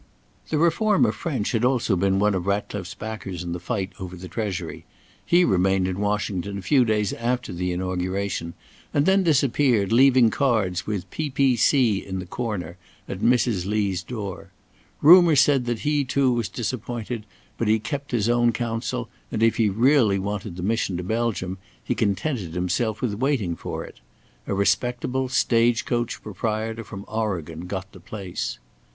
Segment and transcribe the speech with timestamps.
[0.49, 4.27] The reformer French had also been one of Ratcliffe's backers in the fight over the
[4.27, 4.83] Treasury.
[5.23, 8.55] He remained in Washington a few days after the Inauguration,
[8.95, 12.03] and then disappeared, leaving cards with P.P.C.
[12.03, 12.77] in the corner,
[13.07, 13.67] at Mrs.
[13.67, 14.49] Lee's door.
[15.03, 17.27] Rumour said that he too was disappointed,
[17.59, 21.59] but he kept his own counsel, and, if he really wanted the mission to Belgium,
[21.83, 23.99] he contented himself with waiting for it.
[24.47, 28.57] A respectable stage coach proprietor from Oregon got the place.